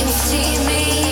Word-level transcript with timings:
Can 0.00 0.08
find 0.08 1.09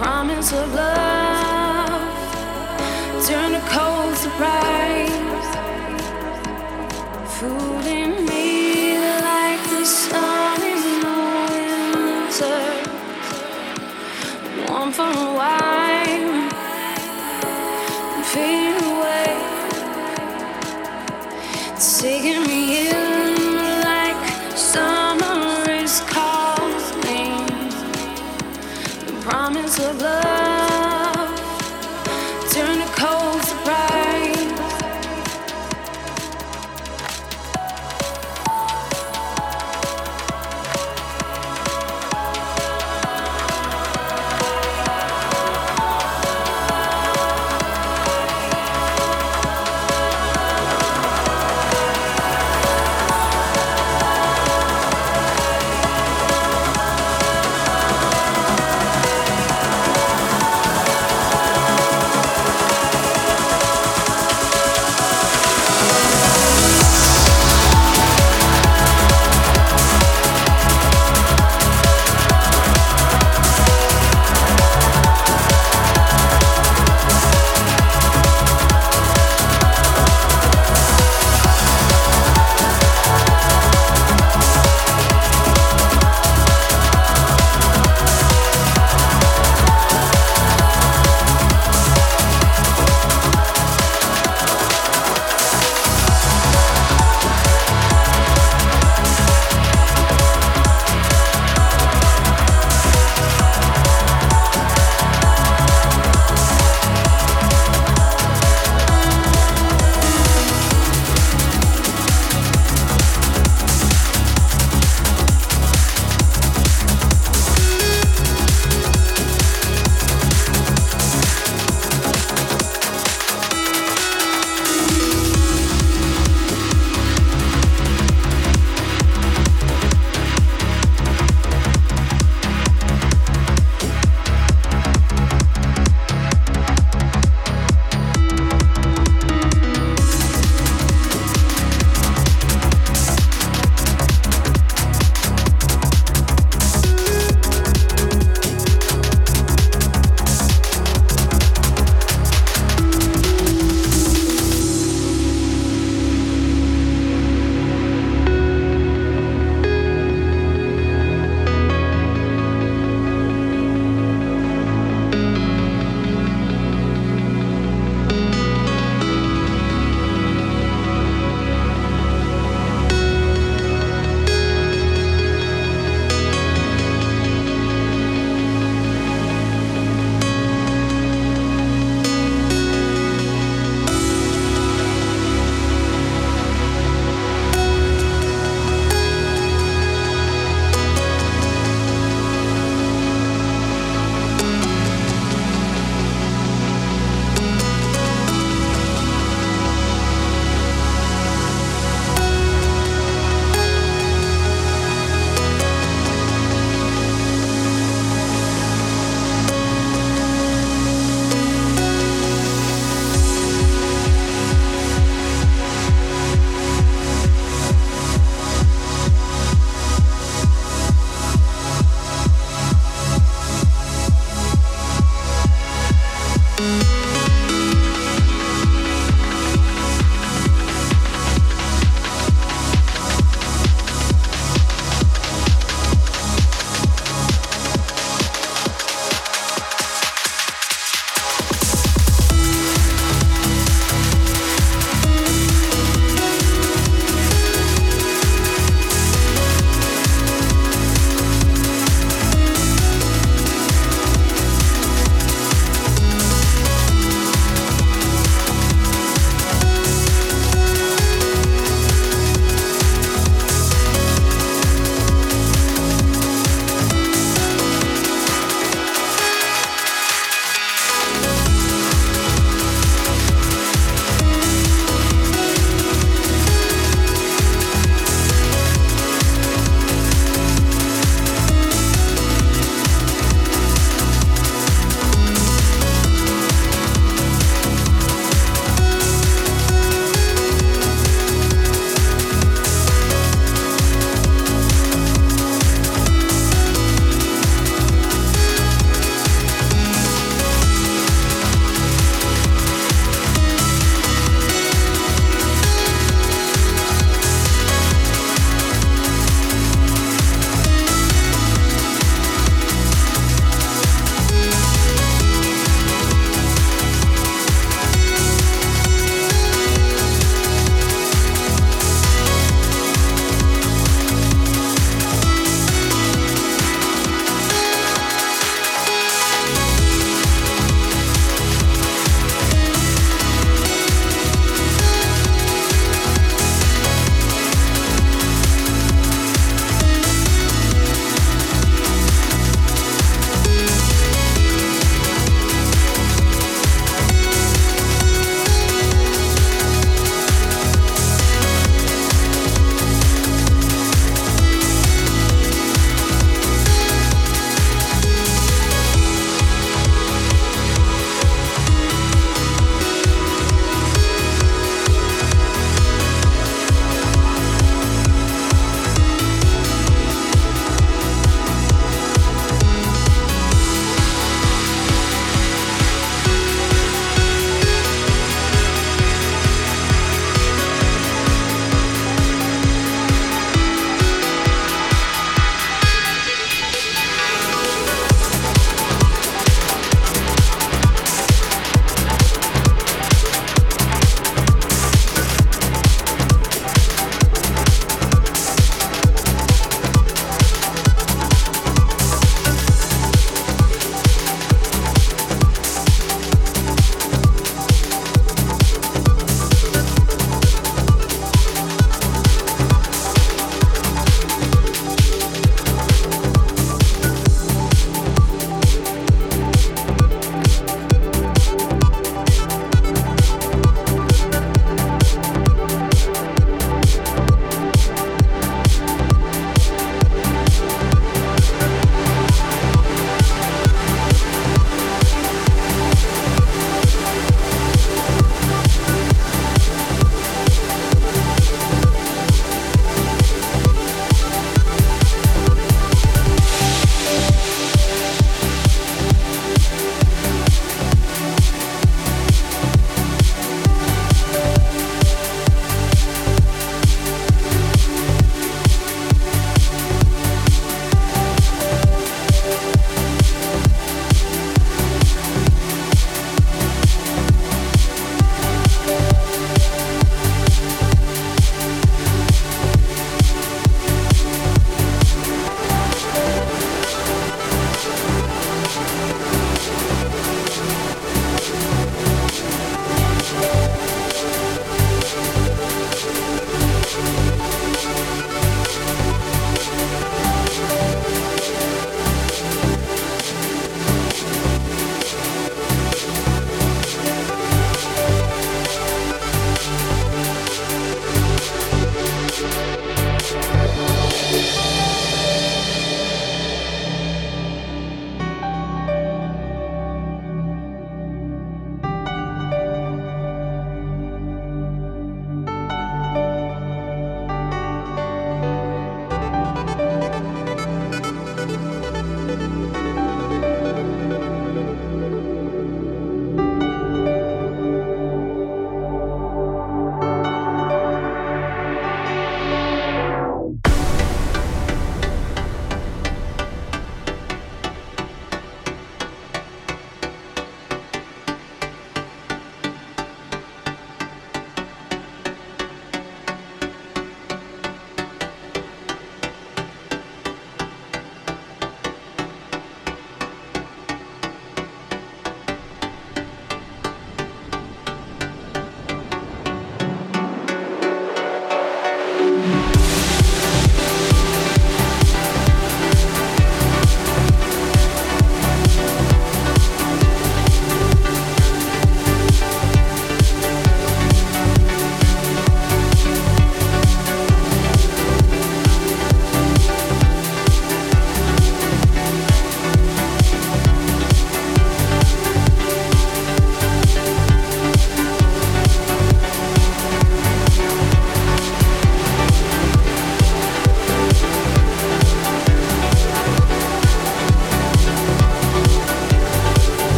promise 0.00 0.54
of 0.54 0.72
love. 0.72 0.89